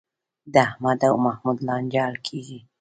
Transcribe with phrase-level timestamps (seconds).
[0.53, 2.59] د احمد او محمود لانجه حل کېږي.